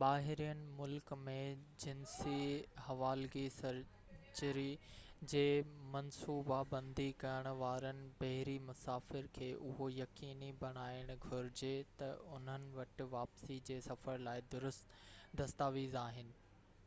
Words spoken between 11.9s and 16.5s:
تہ انهن وٽ واپسي جي سفر لاءِ درست دستاويز آهن